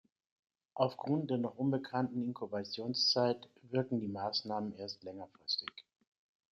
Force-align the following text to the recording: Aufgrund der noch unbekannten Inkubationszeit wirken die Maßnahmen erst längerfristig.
Aufgrund 0.73 1.29
der 1.29 1.37
noch 1.37 1.57
unbekannten 1.59 2.23
Inkubationszeit 2.23 3.47
wirken 3.69 3.99
die 3.99 4.07
Maßnahmen 4.07 4.75
erst 4.75 5.03
längerfristig. 5.03 5.71